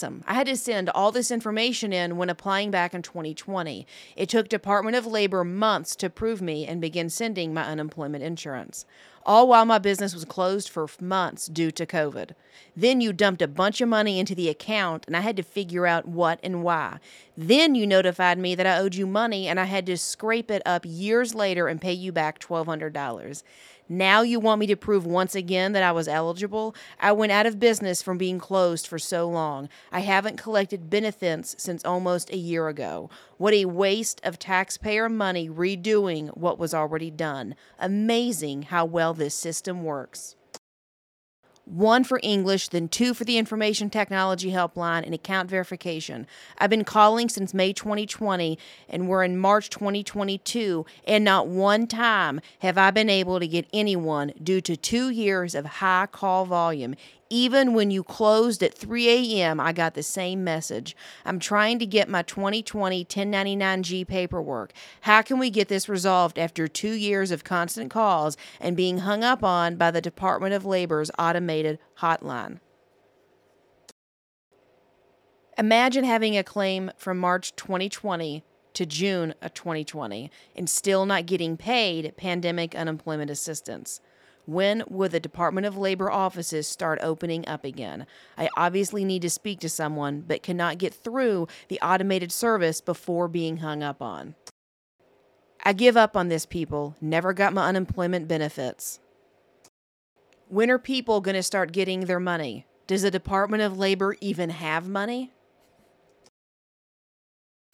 awesome. 0.00 0.24
I 0.26 0.32
had 0.32 0.46
to 0.46 0.56
send 0.56 0.88
all 0.88 1.12
this 1.12 1.30
information 1.30 1.92
in 1.92 2.16
when 2.16 2.30
applying 2.30 2.70
back 2.70 2.94
in 2.94 3.02
2020. 3.02 3.86
It 4.16 4.30
took 4.30 4.48
Department 4.48 4.96
of 4.96 5.04
Labor 5.04 5.44
months 5.44 5.94
to 5.96 6.08
prove 6.08 6.40
me 6.40 6.66
and 6.66 6.80
begin 6.80 7.10
sending 7.10 7.52
my 7.52 7.64
unemployment 7.64 8.24
insurance. 8.24 8.86
All 9.26 9.46
while 9.46 9.66
my 9.66 9.76
business 9.76 10.14
was 10.14 10.24
closed 10.24 10.70
for 10.70 10.88
months 11.02 11.48
due 11.48 11.70
to 11.72 11.84
COVID. 11.84 12.30
Then 12.74 13.02
you 13.02 13.12
dumped 13.12 13.42
a 13.42 13.48
bunch 13.48 13.82
of 13.82 13.90
money 13.90 14.18
into 14.18 14.34
the 14.34 14.48
account 14.48 15.04
and 15.06 15.14
I 15.14 15.20
had 15.20 15.36
to 15.36 15.42
figure 15.42 15.86
out 15.86 16.08
what 16.08 16.40
and 16.42 16.62
why. 16.62 16.98
Then 17.36 17.74
you 17.74 17.86
notified 17.86 18.38
me 18.38 18.54
that 18.54 18.66
I 18.66 18.78
owed 18.78 18.94
you 18.94 19.06
money 19.06 19.48
and 19.48 19.60
I 19.60 19.64
had 19.64 19.84
to 19.86 19.98
scrape 19.98 20.50
it 20.50 20.62
up 20.64 20.86
years 20.86 21.34
later 21.34 21.68
and 21.68 21.78
pay 21.78 21.92
you 21.92 22.10
back 22.10 22.40
$1,200. 22.40 23.42
Now 23.92 24.22
you 24.22 24.38
want 24.38 24.60
me 24.60 24.68
to 24.68 24.76
prove 24.76 25.04
once 25.04 25.34
again 25.34 25.72
that 25.72 25.82
I 25.82 25.90
was 25.90 26.06
eligible? 26.06 26.76
I 27.00 27.10
went 27.10 27.32
out 27.32 27.44
of 27.44 27.58
business 27.58 28.02
from 28.02 28.18
being 28.18 28.38
closed 28.38 28.86
for 28.86 29.00
so 29.00 29.28
long. 29.28 29.68
I 29.90 29.98
haven't 29.98 30.38
collected 30.38 30.88
benefits 30.88 31.56
since 31.58 31.84
almost 31.84 32.30
a 32.30 32.36
year 32.36 32.68
ago. 32.68 33.10
What 33.36 33.52
a 33.52 33.64
waste 33.64 34.20
of 34.22 34.38
taxpayer 34.38 35.08
money 35.08 35.50
redoing 35.50 36.28
what 36.36 36.56
was 36.56 36.72
already 36.72 37.10
done. 37.10 37.56
Amazing 37.80 38.62
how 38.62 38.84
well 38.84 39.12
this 39.12 39.34
system 39.34 39.82
works 39.82 40.36
one 41.70 42.04
for 42.04 42.20
English, 42.22 42.68
then 42.68 42.88
two 42.88 43.14
for 43.14 43.24
the 43.24 43.38
Information 43.38 43.90
Technology 43.90 44.50
Helpline 44.50 45.04
and 45.04 45.14
account 45.14 45.48
verification. 45.48 46.26
I've 46.58 46.70
been 46.70 46.84
calling 46.84 47.28
since 47.28 47.54
May 47.54 47.72
2020, 47.72 48.58
and 48.88 49.08
we're 49.08 49.22
in 49.22 49.38
March 49.38 49.70
2022, 49.70 50.84
and 51.06 51.24
not 51.24 51.46
one 51.46 51.86
time 51.86 52.40
have 52.60 52.76
I 52.76 52.90
been 52.90 53.10
able 53.10 53.38
to 53.38 53.46
get 53.46 53.66
anyone 53.72 54.32
due 54.42 54.60
to 54.62 54.76
two 54.76 55.10
years 55.10 55.54
of 55.54 55.64
high 55.64 56.06
call 56.06 56.44
volume. 56.44 56.96
Even 57.32 57.74
when 57.74 57.92
you 57.92 58.02
closed 58.02 58.60
at 58.60 58.74
3 58.74 59.08
a.m., 59.08 59.60
I 59.60 59.72
got 59.72 59.94
the 59.94 60.02
same 60.02 60.42
message. 60.42 60.96
I'm 61.24 61.38
trying 61.38 61.78
to 61.78 61.86
get 61.86 62.08
my 62.08 62.22
2020 62.22 63.04
1099G 63.04 64.06
paperwork. 64.06 64.72
How 65.02 65.22
can 65.22 65.38
we 65.38 65.48
get 65.48 65.68
this 65.68 65.88
resolved 65.88 66.40
after 66.40 66.66
two 66.66 66.92
years 66.92 67.30
of 67.30 67.44
constant 67.44 67.88
calls 67.88 68.36
and 68.58 68.76
being 68.76 68.98
hung 68.98 69.22
up 69.22 69.44
on 69.44 69.76
by 69.76 69.92
the 69.92 70.00
Department 70.00 70.54
of 70.54 70.66
Labor's 70.66 71.12
automated 71.20 71.78
hotline? 72.00 72.58
Imagine 75.56 76.02
having 76.02 76.36
a 76.36 76.42
claim 76.42 76.90
from 76.96 77.18
March 77.18 77.54
2020 77.54 78.42
to 78.74 78.86
June 78.86 79.34
of 79.40 79.54
2020 79.54 80.32
and 80.56 80.68
still 80.68 81.06
not 81.06 81.26
getting 81.26 81.56
paid 81.56 82.12
pandemic 82.16 82.74
unemployment 82.74 83.30
assistance. 83.30 84.00
When 84.46 84.82
will 84.88 85.08
the 85.08 85.20
Department 85.20 85.66
of 85.66 85.76
Labor 85.76 86.10
offices 86.10 86.66
start 86.66 86.98
opening 87.02 87.46
up 87.46 87.64
again? 87.64 88.06
I 88.36 88.48
obviously 88.56 89.04
need 89.04 89.22
to 89.22 89.30
speak 89.30 89.60
to 89.60 89.68
someone, 89.68 90.24
but 90.26 90.42
cannot 90.42 90.78
get 90.78 90.94
through 90.94 91.48
the 91.68 91.80
automated 91.80 92.32
service 92.32 92.80
before 92.80 93.28
being 93.28 93.58
hung 93.58 93.82
up 93.82 94.02
on. 94.02 94.34
I 95.62 95.72
give 95.72 95.96
up 95.96 96.16
on 96.16 96.28
this, 96.28 96.46
people. 96.46 96.96
Never 97.00 97.32
got 97.32 97.52
my 97.52 97.68
unemployment 97.68 98.28
benefits. 98.28 98.98
When 100.48 100.70
are 100.70 100.78
people 100.78 101.20
going 101.20 101.36
to 101.36 101.42
start 101.42 101.72
getting 101.72 102.00
their 102.06 102.18
money? 102.18 102.66
Does 102.86 103.02
the 103.02 103.10
Department 103.10 103.62
of 103.62 103.78
Labor 103.78 104.16
even 104.20 104.50
have 104.50 104.88
money? 104.88 105.32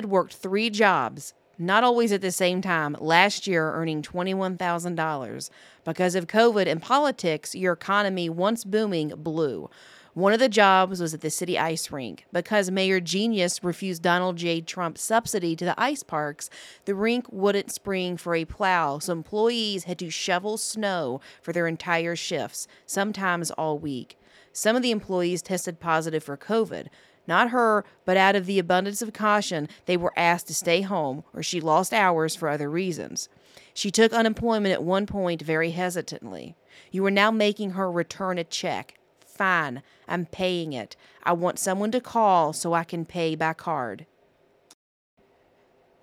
Worked 0.05 0.35
three 0.35 0.69
jobs 0.69 1.33
not 1.59 1.85
always 1.85 2.13
at 2.13 2.21
the 2.21 2.31
same 2.31 2.61
time, 2.61 2.97
last 3.01 3.47
year 3.47 3.73
earning 3.73 4.03
$21,000. 4.03 5.51
Because 5.85 6.15
of 6.15 6.27
COVID 6.27 6.67
and 6.67 6.83
politics, 6.83 7.55
your 7.55 7.73
economy, 7.73 8.29
once 8.29 8.65
booming, 8.65 9.13
blew. 9.17 9.71
One 10.17 10.33
of 10.33 10.41
the 10.41 10.49
jobs 10.49 11.01
was 11.01 11.13
at 11.13 11.21
the 11.21 11.29
city 11.29 11.59
ice 11.59 11.93
rink. 11.93 12.25
Because 12.33 12.71
Mayor 12.71 13.01
Genius 13.01 13.63
refused 13.63 14.01
Donald 14.01 14.37
J. 14.37 14.63
Trump's 14.63 15.03
subsidy 15.03 15.55
to 15.57 15.65
the 15.67 15.79
ice 15.79 16.03
parks, 16.03 16.49
the 16.87 16.95
rink 16.95 17.27
wouldn't 17.31 17.71
spring 17.71 18.17
for 18.17 18.35
a 18.35 18.47
plow, 18.47 18.99
so 18.99 19.13
employees 19.13 19.85
had 19.85 19.99
to 19.99 20.09
shovel 20.09 20.57
snow 20.57 21.21
for 21.43 21.53
their 21.53 21.67
entire 21.67 22.17
shifts, 22.17 22.67
sometimes 22.87 23.51
all 23.51 23.79
week. 23.79 24.19
Some 24.55 24.75
of 24.75 24.81
the 24.81 24.91
employees 24.91 25.43
tested 25.43 25.81
positive 25.81 26.25
for 26.25 26.39
COVID. 26.39 26.87
Not 27.27 27.51
her, 27.51 27.85
but 28.05 28.17
out 28.17 28.37
of 28.37 28.47
the 28.47 28.59
abundance 28.59 29.03
of 29.03 29.13
caution, 29.13 29.69
they 29.87 29.97
were 29.97 30.13
asked 30.17 30.47
to 30.49 30.55
stay 30.55 30.83
home 30.83 31.25
or 31.33 31.43
she 31.43 31.61
lost 31.61 31.93
hours 31.93 32.37
for 32.37 32.49
other 32.49 32.71
reasons. 32.71 33.29
She 33.75 33.91
took 33.91 34.13
unemployment 34.13 34.73
at 34.73 34.83
one 34.83 35.07
point 35.07 35.43
very 35.43 35.71
hesitantly. 35.71 36.57
You 36.91 37.05
are 37.07 37.11
now 37.11 37.31
making 37.31 37.73
her 37.73 37.91
return 37.91 38.39
a 38.39 38.45
check. 38.45 38.99
Fine, 39.27 39.83
I'm 40.09 40.27
paying 40.27 40.73
it. 40.73 40.97
I 41.23 41.33
want 41.33 41.59
someone 41.59 41.91
to 41.91 42.01
call 42.01 42.53
so 42.53 42.73
I 42.73 42.85
can 42.85 43.05
pay 43.05 43.35
by 43.35 43.53
card. 43.53 44.07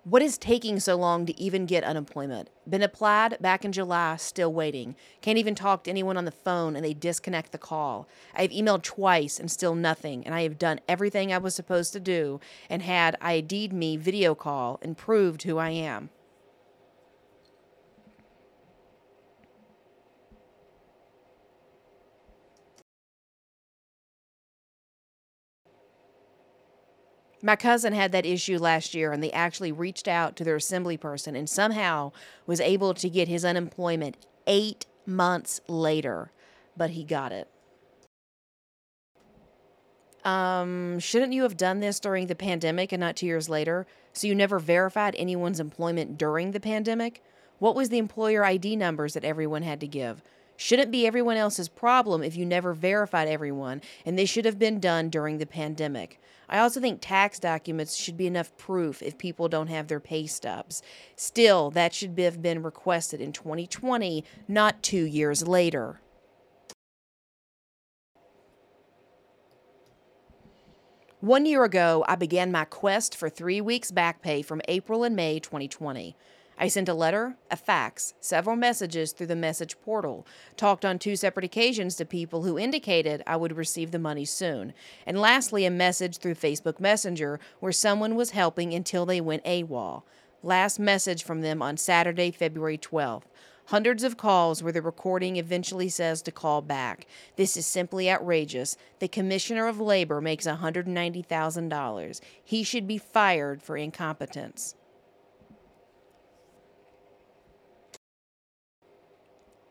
What 0.06 0.20
is 0.20 0.36
taking 0.36 0.80
so 0.80 0.96
long 0.96 1.24
to 1.24 1.40
even 1.40 1.64
get 1.64 1.82
unemployment? 1.82 2.50
Been 2.68 2.82
applied 2.82 3.38
back 3.40 3.64
in 3.64 3.72
July, 3.72 4.16
still 4.16 4.52
waiting. 4.52 4.96
Can't 5.22 5.38
even 5.38 5.54
talk 5.54 5.84
to 5.84 5.90
anyone 5.90 6.18
on 6.18 6.26
the 6.26 6.30
phone 6.30 6.76
and 6.76 6.84
they 6.84 6.92
disconnect 6.92 7.52
the 7.52 7.58
call. 7.58 8.06
I 8.34 8.42
have 8.42 8.50
emailed 8.50 8.82
twice 8.82 9.40
and 9.40 9.50
still 9.50 9.74
nothing, 9.74 10.22
and 10.26 10.34
I 10.34 10.42
have 10.42 10.58
done 10.58 10.80
everything 10.86 11.32
I 11.32 11.38
was 11.38 11.54
supposed 11.54 11.94
to 11.94 12.00
do 12.00 12.38
and 12.68 12.82
had 12.82 13.16
ID.me 13.22 13.96
video 13.96 14.34
call 14.34 14.78
and 14.82 14.94
proved 14.94 15.44
who 15.44 15.56
I 15.56 15.70
am. 15.70 16.10
My 27.44 27.56
cousin 27.56 27.92
had 27.92 28.10
that 28.12 28.24
issue 28.24 28.56
last 28.56 28.94
year, 28.94 29.12
and 29.12 29.22
they 29.22 29.30
actually 29.30 29.70
reached 29.70 30.08
out 30.08 30.34
to 30.36 30.44
their 30.44 30.56
assembly 30.56 30.96
person 30.96 31.36
and 31.36 31.46
somehow 31.46 32.12
was 32.46 32.58
able 32.58 32.94
to 32.94 33.10
get 33.10 33.28
his 33.28 33.44
unemployment 33.44 34.16
eight 34.46 34.86
months 35.04 35.60
later, 35.68 36.30
but 36.74 36.90
he 36.90 37.04
got 37.04 37.32
it. 37.32 37.46
Um, 40.24 40.98
shouldn't 40.98 41.34
you 41.34 41.42
have 41.42 41.58
done 41.58 41.80
this 41.80 42.00
during 42.00 42.28
the 42.28 42.34
pandemic 42.34 42.92
and 42.92 43.00
not 43.00 43.14
two 43.14 43.26
years 43.26 43.50
later? 43.50 43.86
So 44.14 44.26
you 44.26 44.34
never 44.34 44.58
verified 44.58 45.14
anyone's 45.18 45.60
employment 45.60 46.16
during 46.16 46.52
the 46.52 46.60
pandemic? 46.60 47.22
What 47.58 47.76
was 47.76 47.90
the 47.90 47.98
employer 47.98 48.42
ID 48.42 48.74
numbers 48.76 49.12
that 49.12 49.24
everyone 49.24 49.64
had 49.64 49.80
to 49.80 49.86
give? 49.86 50.22
Shouldn't 50.56 50.92
be 50.92 51.06
everyone 51.06 51.36
else's 51.36 51.68
problem 51.68 52.22
if 52.22 52.36
you 52.36 52.46
never 52.46 52.74
verified 52.74 53.28
everyone, 53.28 53.82
and 54.06 54.18
this 54.18 54.30
should 54.30 54.44
have 54.44 54.58
been 54.58 54.78
done 54.78 55.10
during 55.10 55.38
the 55.38 55.46
pandemic. 55.46 56.20
I 56.48 56.58
also 56.58 56.80
think 56.80 57.00
tax 57.00 57.38
documents 57.38 57.96
should 57.96 58.16
be 58.16 58.26
enough 58.26 58.56
proof 58.56 59.02
if 59.02 59.18
people 59.18 59.48
don't 59.48 59.68
have 59.68 59.88
their 59.88 60.00
pay 60.00 60.26
stubs. 60.26 60.82
Still, 61.16 61.70
that 61.72 61.94
should 61.94 62.18
have 62.18 62.42
been 62.42 62.62
requested 62.62 63.20
in 63.20 63.32
2020, 63.32 64.24
not 64.46 64.82
two 64.82 65.04
years 65.04 65.46
later. 65.48 66.00
One 71.20 71.46
year 71.46 71.64
ago, 71.64 72.04
I 72.06 72.16
began 72.16 72.52
my 72.52 72.66
quest 72.66 73.16
for 73.16 73.30
three 73.30 73.62
weeks 73.62 73.90
back 73.90 74.20
pay 74.20 74.42
from 74.42 74.60
April 74.68 75.04
and 75.04 75.16
May 75.16 75.40
2020. 75.40 76.14
I 76.58 76.68
sent 76.68 76.88
a 76.88 76.94
letter, 76.94 77.36
a 77.50 77.56
fax, 77.56 78.14
several 78.20 78.56
messages 78.56 79.12
through 79.12 79.26
the 79.26 79.36
message 79.36 79.76
portal, 79.84 80.26
talked 80.56 80.84
on 80.84 80.98
two 80.98 81.16
separate 81.16 81.44
occasions 81.44 81.96
to 81.96 82.04
people 82.04 82.42
who 82.42 82.58
indicated 82.58 83.22
I 83.26 83.36
would 83.36 83.56
receive 83.56 83.90
the 83.90 83.98
money 83.98 84.24
soon, 84.24 84.72
and 85.06 85.20
lastly, 85.20 85.64
a 85.64 85.70
message 85.70 86.18
through 86.18 86.36
Facebook 86.36 86.78
Messenger 86.78 87.40
where 87.60 87.72
someone 87.72 88.14
was 88.14 88.30
helping 88.30 88.72
until 88.72 89.04
they 89.04 89.20
went 89.20 89.44
AWOL. 89.44 90.02
Last 90.42 90.78
message 90.78 91.24
from 91.24 91.40
them 91.40 91.62
on 91.62 91.76
Saturday, 91.76 92.30
February 92.30 92.78
12th. 92.78 93.24
Hundreds 93.68 94.04
of 94.04 94.18
calls 94.18 94.62
where 94.62 94.72
the 94.72 94.82
recording 94.82 95.36
eventually 95.36 95.88
says 95.88 96.20
to 96.20 96.30
call 96.30 96.60
back. 96.60 97.06
This 97.36 97.56
is 97.56 97.64
simply 97.64 98.10
outrageous. 98.10 98.76
The 98.98 99.08
Commissioner 99.08 99.66
of 99.66 99.80
Labor 99.80 100.20
makes 100.20 100.46
$190,000. 100.46 102.20
He 102.44 102.62
should 102.62 102.86
be 102.86 102.98
fired 102.98 103.62
for 103.62 103.78
incompetence. 103.78 104.74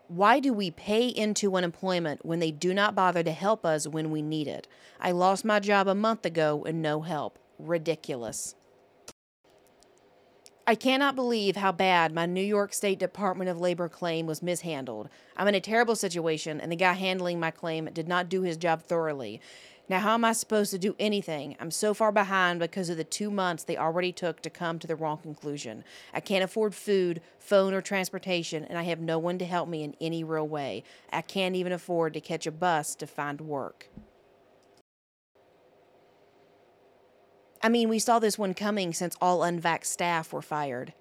Why 0.08 0.40
do 0.40 0.54
we 0.54 0.70
pay 0.70 1.08
into 1.08 1.56
unemployment 1.56 2.26
when 2.26 2.40
they 2.40 2.52
do 2.52 2.74
not 2.74 2.96
bother 2.96 3.24
to 3.24 3.32
help 3.32 3.66
us 3.66 3.88
when 3.88 4.12
we 4.12 4.22
need 4.22 4.48
it? 4.48 4.68
I 5.00 5.12
lost 5.12 5.46
my 5.46 5.60
job 5.60 5.88
a 5.88 5.96
month 5.96 6.26
ago 6.26 6.64
and 6.68 6.82
no 6.82 7.02
help. 7.02 7.40
Ridiculous. 7.58 8.56
I 10.66 10.76
cannot 10.76 11.16
believe 11.16 11.58
how 11.58 11.74
bad 11.74 12.14
my 12.14 12.26
New 12.26 12.42
York 12.42 12.74
State 12.74 12.98
Department 12.98 13.50
of 13.50 13.60
Labor 13.60 13.90
claim 13.90 14.28
was 14.28 14.42
mishandled. 14.42 15.10
I'm 15.36 15.48
in 15.50 15.56
a 15.56 15.60
terrible 15.60 15.96
situation, 15.96 16.62
and 16.62 16.72
the 16.72 16.78
guy 16.78 16.94
handling 16.94 17.38
my 17.38 17.52
claim 17.52 17.90
did 17.92 18.08
not 18.08 18.30
do 18.30 18.44
his 18.44 18.56
job 18.56 18.82
thoroughly. 18.82 19.42
Now, 19.89 20.00
how 20.00 20.13
am 20.13 20.24
I 20.24 20.31
supposed 20.31 20.71
to 20.71 20.77
do 20.80 20.95
anything? 20.97 21.57
I'm 21.59 21.69
so 21.69 21.94
far 21.94 22.12
behind 22.12 22.59
because 22.59 22.89
of 22.89 22.95
the 22.95 23.03
two 23.03 23.30
months 23.30 23.63
they 23.63 23.75
already 23.75 24.13
took 24.13 24.41
to 24.41 24.50
come 24.50 24.80
to 24.80 24.88
the 24.88 24.95
wrong 24.95 25.18
conclusion. 25.18 25.83
I 26.13 26.21
can't 26.21 26.44
afford 26.44 26.74
food, 26.74 27.21
phone, 27.38 27.74
or 27.74 27.81
transportation, 27.81 28.63
and 28.63 28.77
I 28.77 28.83
have 28.83 29.01
no 29.01 29.19
one 29.19 29.38
to 29.39 29.45
help 29.45 29.68
me 29.68 29.83
in 29.83 29.95
any 30.00 30.24
real 30.24 30.47
way. 30.47 30.83
I 31.12 31.21
can't 31.21 31.56
even 31.56 31.74
afford 31.74 32.13
to 32.13 32.21
catch 32.21 32.47
a 32.47 32.51
bus 32.51 32.95
to 32.95 33.07
find 33.07 33.41
work. 33.41 33.89
I 37.62 37.69
mean, 37.69 37.89
we 37.89 38.00
saw 38.00 38.19
this 38.19 38.38
one 38.38 38.53
coming 38.53 38.94
since 38.94 39.18
all 39.21 39.39
unvaxxed 39.39 39.85
staff 39.85 40.31
were 40.31 40.41
fired. 40.41 40.94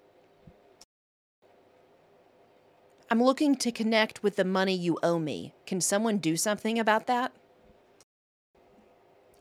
I'm 3.09 3.21
looking 3.21 3.55
to 3.57 3.71
connect 3.71 4.23
with 4.23 4.35
the 4.35 4.45
money 4.45 4.73
you 4.73 4.97
owe 5.03 5.19
me. 5.19 5.53
Can 5.65 5.81
someone 5.81 6.17
do 6.17 6.35
something 6.35 6.79
about 6.79 7.07
that? 7.07 7.31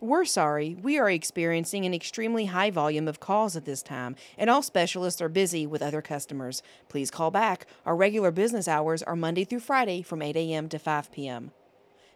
We're 0.03 0.25
sorry, 0.25 0.75
we 0.83 0.99
are 0.99 1.09
experiencing 1.09 1.87
an 1.87 1.95
extremely 1.95 2.47
high 2.47 2.73
volume 2.73 3.07
of 3.07 3.21
calls 3.21 3.55
at 3.55 3.67
this 3.67 3.85
time, 3.85 4.17
and 4.37 4.51
all 4.51 4.61
specialists 4.61 5.23
are 5.23 5.29
busy 5.29 5.65
with 5.65 5.81
other 5.81 6.03
customers. 6.03 6.61
Please 6.89 7.09
call 7.09 7.31
back. 7.31 7.69
Our 7.87 7.95
regular 7.95 8.33
business 8.33 8.67
hours 8.67 9.05
are 9.05 9.15
Monday 9.15 9.45
through 9.45 9.61
Friday 9.61 10.03
from 10.03 10.21
8 10.21 10.35
a.m. 10.35 10.69
to 10.71 10.79
5 10.81 11.13
p.m. 11.13 11.53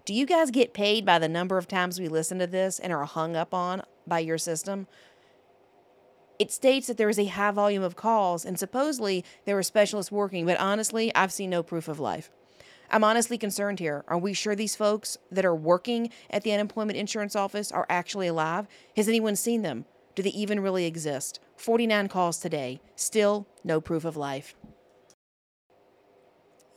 Do 0.05 0.15
you 0.15 0.27
guys 0.27 0.50
get 0.50 0.75
paid 0.75 1.06
by 1.06 1.21
the 1.21 1.29
number 1.29 1.59
of 1.59 1.69
times 1.69 2.00
we 2.00 2.09
listen 2.09 2.41
to 2.41 2.49
this 2.49 2.81
and 2.81 2.93
are 2.93 3.05
hung 3.05 3.37
up 3.37 3.55
on 3.55 3.83
by 4.05 4.19
your 4.19 4.37
system? 4.37 4.88
It 6.41 6.50
states 6.50 6.88
that 6.88 6.97
there 6.97 7.09
is 7.09 7.21
a 7.21 7.27
high 7.27 7.53
volume 7.53 7.85
of 7.85 7.94
calls, 7.94 8.44
and 8.44 8.59
supposedly 8.59 9.25
there 9.44 9.56
are 9.56 9.62
specialists 9.62 10.11
working, 10.11 10.44
but 10.44 10.59
honestly, 10.59 11.15
I've 11.15 11.33
seen 11.33 11.50
no 11.50 11.62
proof 11.62 11.87
of 11.87 12.00
life. 12.00 12.33
I'm 12.91 13.05
honestly 13.05 13.38
concerned 13.38 13.81
here. 13.81 14.05
Are 14.09 14.19
we 14.19 14.33
sure 14.33 14.55
these 14.55 14.77
folks 14.77 15.19
that 15.31 15.44
are 15.44 15.55
working 15.55 16.11
at 16.31 16.43
the 16.43 16.53
unemployment 16.53 16.99
insurance 16.99 17.35
office 17.35 17.73
are 17.73 17.87
actually 17.88 18.29
alive? 18.29 18.67
Has 18.97 19.09
anyone 19.09 19.37
seen 19.37 19.62
them? 19.62 19.85
Do 20.15 20.23
they 20.23 20.31
even 20.31 20.61
really 20.61 20.87
exist? 20.87 21.41
49 21.56 22.09
calls 22.09 22.38
today. 22.38 22.81
Still 22.94 23.47
no 23.65 23.81
proof 23.81 24.05
of 24.05 24.17
life. 24.17 24.55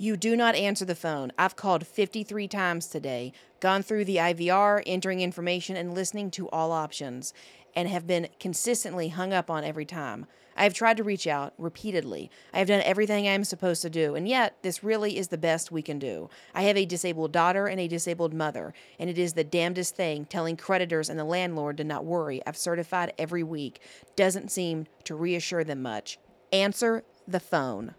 You 0.02 0.16
do 0.16 0.38
not 0.38 0.56
answer 0.56 0.86
the 0.86 0.96
phone. 0.96 1.34
I've 1.38 1.58
called 1.58 1.86
53 1.86 2.48
times 2.48 2.88
today, 2.88 3.34
gone 3.60 3.84
through 3.84 4.06
the 4.06 4.16
IVR, 4.16 4.82
entering 4.86 5.20
information, 5.20 5.76
and 5.76 5.94
listening 5.94 6.32
to 6.32 6.48
all 6.52 6.72
options, 6.72 7.34
and 7.76 7.88
have 7.88 8.08
been 8.08 8.30
consistently 8.40 9.10
hung 9.10 9.34
up 9.34 9.50
on 9.50 9.64
every 9.64 9.86
time. 9.86 10.26
I 10.56 10.64
have 10.64 10.74
tried 10.74 10.98
to 10.98 11.04
reach 11.04 11.26
out 11.26 11.54
repeatedly. 11.58 12.30
I 12.54 12.60
have 12.60 12.68
done 12.68 12.82
everything 12.82 13.28
I 13.28 13.32
am 13.32 13.46
supposed 13.46 13.82
to 13.84 13.90
do, 13.90 14.16
and 14.16 14.28
yet 14.28 14.58
this 14.62 14.84
really 14.84 15.18
is 15.18 15.30
the 15.30 15.38
best 15.38 15.72
we 15.72 15.82
can 15.82 16.00
do. 16.00 16.30
I 16.54 16.64
have 16.64 16.76
a 16.76 16.86
disabled 16.86 17.32
daughter 17.32 17.68
and 17.68 17.80
a 17.80 17.88
disabled 17.88 18.34
mother, 18.34 18.74
and 19.00 19.10
it 19.10 19.18
is 19.18 19.34
the 19.34 19.46
damnedest 19.46 19.96
thing 19.96 20.26
telling 20.26 20.58
creditors 20.58 21.10
and 21.10 21.18
the 21.18 21.24
landlord 21.24 21.78
to 21.78 21.86
not 21.86 22.04
worry. 22.04 22.42
I've 22.46 22.58
certified 22.58 23.14
every 23.18 23.44
week. 23.44 23.80
Doesn't 24.18 24.52
seem 24.52 24.88
to 25.06 25.16
reassure 25.16 25.64
them 25.64 25.82
much. 25.82 26.20
Answer 26.52 27.04
the 27.26 27.40
phone. 27.40 27.96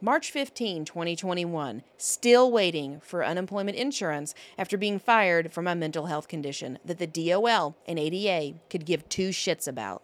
March 0.00 0.30
15, 0.30 0.84
2021, 0.84 1.82
still 1.96 2.52
waiting 2.52 3.00
for 3.00 3.24
unemployment 3.24 3.76
insurance 3.76 4.34
after 4.58 4.76
being 4.76 4.98
fired 4.98 5.52
for 5.52 5.62
my 5.62 5.74
mental 5.74 6.06
health 6.06 6.28
condition 6.28 6.78
that 6.84 6.98
the 6.98 7.06
DOL 7.06 7.76
and 7.86 7.98
ADA 7.98 8.58
could 8.68 8.84
give 8.84 9.08
two 9.08 9.30
shits 9.30 9.66
about 9.66 10.02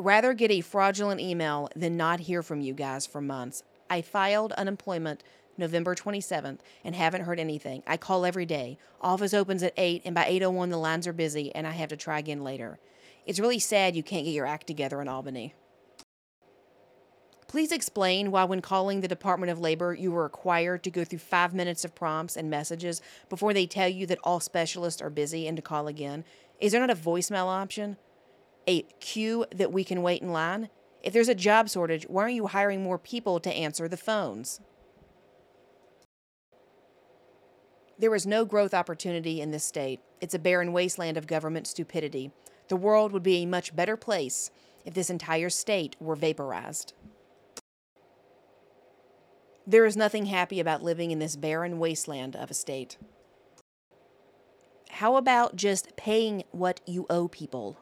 rather 0.00 0.32
get 0.32 0.50
a 0.50 0.60
fraudulent 0.60 1.20
email 1.20 1.68
than 1.76 1.96
not 1.96 2.20
hear 2.20 2.42
from 2.42 2.60
you 2.60 2.72
guys 2.72 3.06
for 3.06 3.20
months. 3.20 3.62
I 3.88 4.02
filed 4.02 4.52
unemployment 4.52 5.22
November 5.58 5.94
27th 5.94 6.60
and 6.84 6.94
haven't 6.94 7.24
heard 7.24 7.38
anything. 7.38 7.82
I 7.86 7.96
call 7.96 8.24
every 8.24 8.46
day. 8.46 8.78
Office 9.00 9.34
opens 9.34 9.62
at 9.62 9.74
8 9.76 10.02
and 10.04 10.14
by 10.14 10.24
8:01 10.24 10.70
the 10.70 10.78
lines 10.78 11.06
are 11.06 11.12
busy 11.12 11.54
and 11.54 11.66
I 11.66 11.72
have 11.72 11.90
to 11.90 11.96
try 11.96 12.18
again 12.18 12.42
later. 12.42 12.78
It's 13.26 13.40
really 13.40 13.58
sad 13.58 13.94
you 13.94 14.02
can't 14.02 14.24
get 14.24 14.32
your 14.32 14.46
act 14.46 14.66
together 14.66 15.02
in 15.02 15.08
Albany. 15.08 15.54
Please 17.50 17.72
explain 17.72 18.30
why, 18.30 18.44
when 18.44 18.62
calling 18.62 19.00
the 19.00 19.08
Department 19.08 19.50
of 19.50 19.58
Labor, 19.58 19.92
you 19.92 20.12
were 20.12 20.22
required 20.22 20.84
to 20.84 20.90
go 20.90 21.02
through 21.02 21.18
five 21.18 21.52
minutes 21.52 21.84
of 21.84 21.96
prompts 21.96 22.36
and 22.36 22.48
messages 22.48 23.02
before 23.28 23.52
they 23.52 23.66
tell 23.66 23.88
you 23.88 24.06
that 24.06 24.20
all 24.22 24.38
specialists 24.38 25.02
are 25.02 25.10
busy 25.10 25.48
and 25.48 25.56
to 25.56 25.62
call 25.62 25.88
again. 25.88 26.24
Is 26.60 26.70
there 26.70 26.80
not 26.80 26.90
a 26.90 26.94
voicemail 26.94 27.46
option? 27.46 27.96
a 28.66 28.82
queue 29.00 29.44
that 29.54 29.72
we 29.72 29.84
can 29.84 30.02
wait 30.02 30.22
in 30.22 30.32
line? 30.32 30.68
If 31.02 31.12
there's 31.12 31.28
a 31.28 31.34
job 31.34 31.68
shortage, 31.68 32.04
why 32.08 32.22
aren't 32.22 32.34
you 32.34 32.46
hiring 32.46 32.82
more 32.82 32.98
people 32.98 33.40
to 33.40 33.52
answer 33.52 33.88
the 33.88 33.96
phones? 33.96 34.60
There 37.98 38.14
is 38.14 38.26
no 38.26 38.44
growth 38.44 38.72
opportunity 38.72 39.40
in 39.40 39.50
this 39.50 39.64
state. 39.64 40.00
It's 40.20 40.34
a 40.34 40.38
barren 40.38 40.72
wasteland 40.72 41.16
of 41.16 41.26
government 41.26 41.66
stupidity. 41.66 42.30
The 42.68 42.76
world 42.76 43.12
would 43.12 43.22
be 43.22 43.38
a 43.38 43.46
much 43.46 43.74
better 43.74 43.96
place 43.96 44.50
if 44.84 44.94
this 44.94 45.10
entire 45.10 45.50
state 45.50 45.96
were 46.00 46.16
vaporized. 46.16 46.94
There 49.66 49.86
is 49.86 49.96
nothing 49.96 50.26
happy 50.26 50.58
about 50.58 50.82
living 50.82 51.10
in 51.10 51.18
this 51.18 51.36
barren 51.36 51.78
wasteland 51.78 52.34
of 52.34 52.50
a 52.50 52.54
state. 52.54 52.96
How 54.90 55.16
about 55.16 55.56
just 55.56 55.96
paying 55.96 56.44
what 56.50 56.80
you 56.86 57.06
owe 57.08 57.28
people? 57.28 57.78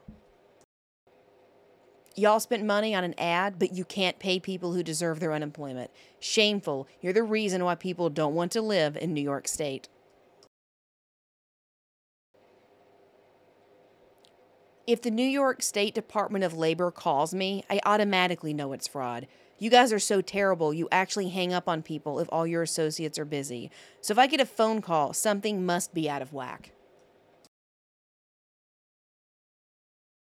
Y'all 2.14 2.40
spent 2.40 2.64
money 2.64 2.94
on 2.94 3.04
an 3.04 3.14
ad, 3.16 3.58
but 3.60 3.72
you 3.72 3.84
can't 3.84 4.18
pay 4.18 4.40
people 4.40 4.72
who 4.72 4.82
deserve 4.82 5.20
their 5.20 5.32
unemployment. 5.32 5.90
Shameful. 6.18 6.88
You're 7.00 7.12
the 7.12 7.22
reason 7.22 7.64
why 7.64 7.76
people 7.76 8.10
don't 8.10 8.34
want 8.34 8.50
to 8.52 8.60
live 8.60 8.96
in 8.96 9.14
New 9.14 9.22
York 9.22 9.46
State. 9.46 9.88
If 14.88 15.02
the 15.02 15.10
New 15.10 15.22
York 15.22 15.62
State 15.62 15.94
Department 15.94 16.44
of 16.44 16.56
Labor 16.56 16.90
calls 16.90 17.34
me, 17.34 17.62
I 17.68 17.78
automatically 17.84 18.54
know 18.54 18.72
it's 18.72 18.88
fraud. 18.88 19.26
You 19.58 19.68
guys 19.68 19.92
are 19.92 19.98
so 19.98 20.22
terrible, 20.22 20.72
you 20.72 20.88
actually 20.90 21.28
hang 21.28 21.52
up 21.52 21.68
on 21.68 21.82
people 21.82 22.18
if 22.20 22.28
all 22.32 22.46
your 22.46 22.62
associates 22.62 23.18
are 23.18 23.26
busy. 23.26 23.70
So 24.00 24.12
if 24.12 24.18
I 24.18 24.26
get 24.26 24.40
a 24.40 24.46
phone 24.46 24.80
call, 24.80 25.12
something 25.12 25.66
must 25.66 25.92
be 25.92 26.08
out 26.08 26.22
of 26.22 26.32
whack. 26.32 26.72